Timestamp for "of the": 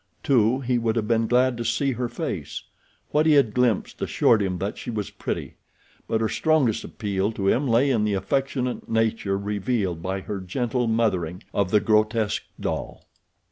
11.53-11.79